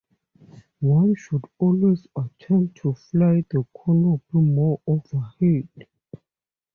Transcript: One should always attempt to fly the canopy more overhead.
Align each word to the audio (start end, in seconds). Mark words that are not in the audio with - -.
One 0.79 1.13
should 1.13 1.45
always 1.59 2.07
attempt 2.17 2.77
to 2.77 2.95
fly 2.95 3.45
the 3.51 3.63
canopy 3.85 4.37
more 4.39 4.81
overhead. 4.87 5.69